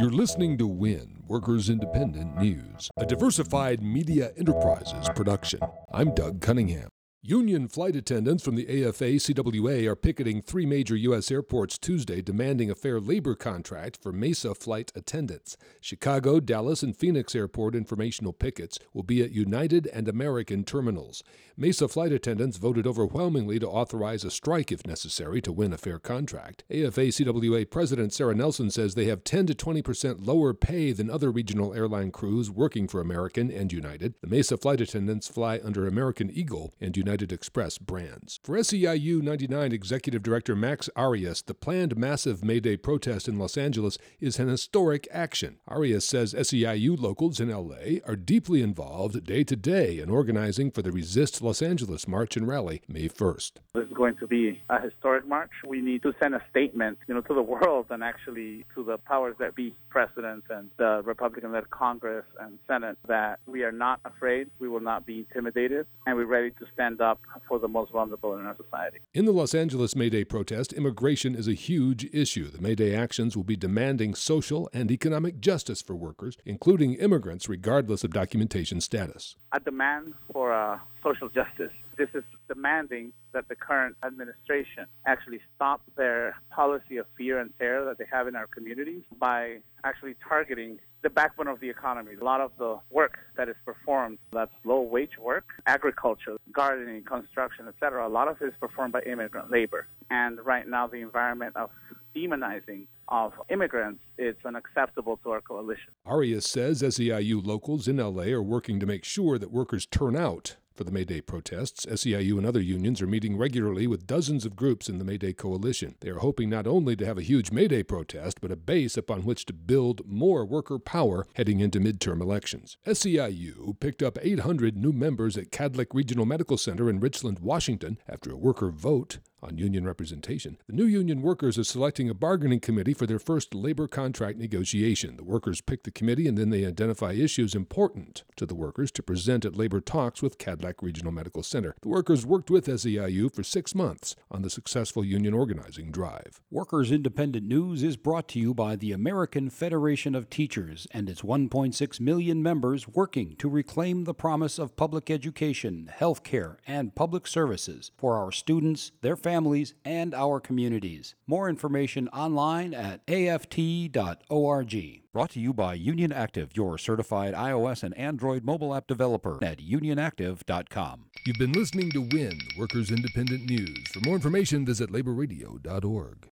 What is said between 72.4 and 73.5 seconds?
The May Day actions will